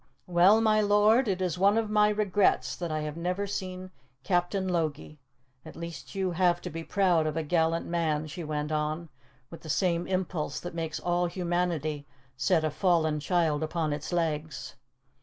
[0.25, 3.91] "Well, my lord, it is one of my regrets that I have never seen
[4.23, 5.19] Captain Logie.
[5.63, 9.09] At least you have to be proud of a gallant man," she went on,
[9.51, 14.73] with the same impulse that makes all humanity set a fallen child upon its legs.